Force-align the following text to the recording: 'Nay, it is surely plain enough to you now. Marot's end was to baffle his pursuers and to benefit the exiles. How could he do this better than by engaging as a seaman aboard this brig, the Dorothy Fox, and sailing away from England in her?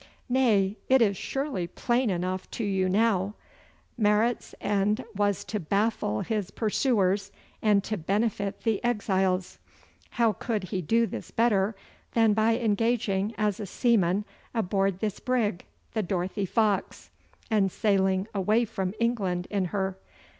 'Nay, 0.27 0.77
it 0.89 0.99
is 0.99 1.15
surely 1.15 1.67
plain 1.67 2.09
enough 2.09 2.49
to 2.49 2.63
you 2.63 2.89
now. 2.89 3.35
Marot's 3.99 4.55
end 4.59 5.05
was 5.15 5.43
to 5.45 5.59
baffle 5.59 6.21
his 6.21 6.49
pursuers 6.49 7.31
and 7.61 7.83
to 7.83 7.97
benefit 7.97 8.61
the 8.61 8.83
exiles. 8.83 9.59
How 10.09 10.33
could 10.33 10.63
he 10.63 10.81
do 10.81 11.05
this 11.05 11.29
better 11.29 11.75
than 12.13 12.33
by 12.33 12.57
engaging 12.57 13.35
as 13.37 13.59
a 13.59 13.67
seaman 13.67 14.25
aboard 14.55 15.01
this 15.01 15.19
brig, 15.19 15.65
the 15.93 16.01
Dorothy 16.01 16.47
Fox, 16.47 17.11
and 17.51 17.71
sailing 17.71 18.27
away 18.33 18.65
from 18.65 18.95
England 18.99 19.45
in 19.51 19.65
her? 19.65 19.99